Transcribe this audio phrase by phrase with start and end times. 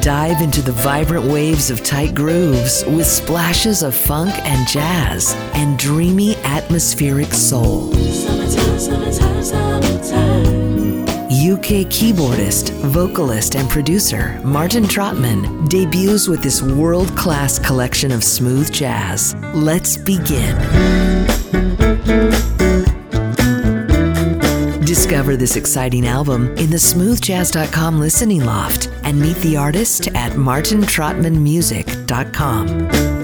[0.00, 5.78] Dive into the vibrant waves of tight grooves with splashes of funk and jazz and
[5.78, 7.90] dreamy atmospheric soul.
[11.44, 18.72] UK keyboardist, vocalist, and producer Martin Trotman debuts with this world class collection of smooth
[18.72, 19.34] jazz.
[19.52, 21.33] Let's begin.
[24.94, 33.23] Discover this exciting album in the smoothjazz.com listening loft and meet the artist at martintrotmanmusic.com.